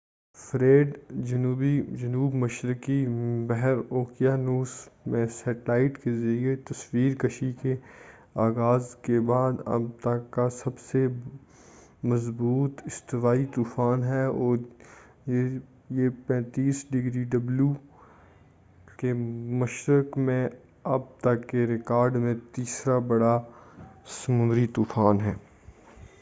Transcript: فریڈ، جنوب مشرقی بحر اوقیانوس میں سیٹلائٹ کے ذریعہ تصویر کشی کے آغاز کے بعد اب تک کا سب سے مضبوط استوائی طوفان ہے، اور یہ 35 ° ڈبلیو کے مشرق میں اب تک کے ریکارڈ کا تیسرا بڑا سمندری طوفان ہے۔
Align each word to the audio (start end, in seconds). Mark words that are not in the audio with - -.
فریڈ، 0.39 0.93
جنوب 1.99 2.33
مشرقی 2.35 3.05
بحر 3.49 3.77
اوقیانوس 3.89 4.69
میں 5.07 5.25
سیٹلائٹ 5.33 5.97
کے 6.03 6.11
ذریعہ 6.13 6.55
تصویر 6.67 7.13
کشی 7.19 7.51
کے 7.61 7.75
آغاز 8.45 8.95
کے 9.03 9.19
بعد 9.27 9.61
اب 9.75 9.83
تک 10.01 10.29
کا 10.31 10.47
سب 10.55 10.79
سے 10.79 11.05
مضبوط 12.03 12.81
استوائی 12.85 13.45
طوفان 13.55 14.03
ہے، 14.03 14.25
اور 14.25 14.57
یہ 15.97 16.09
35 16.27 16.83
° 16.91 17.23
ڈبلیو 17.31 17.71
کے 18.99 19.13
مشرق 19.61 20.17
میں 20.27 20.47
اب 20.95 21.01
تک 21.21 21.47
کے 21.49 21.65
ریکارڈ 21.67 22.13
کا 22.15 22.33
تیسرا 22.55 22.97
بڑا 23.07 23.37
سمندری 24.17 24.67
طوفان 24.75 25.21
ہے۔ 25.21 25.33